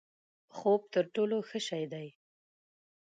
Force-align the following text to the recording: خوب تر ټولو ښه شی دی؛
خوب 0.55 0.81
تر 0.93 1.05
ټولو 1.15 1.37
ښه 1.49 1.59
شی 1.67 1.83
دی؛ 1.93 2.07